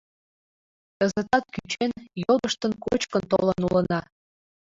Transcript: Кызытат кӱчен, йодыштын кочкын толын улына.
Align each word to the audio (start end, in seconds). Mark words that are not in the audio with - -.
Кызытат 0.97 1.45
кӱчен, 1.53 1.91
йодыштын 2.23 2.73
кочкын 2.85 3.23
толын 3.31 3.59
улына. 3.67 3.99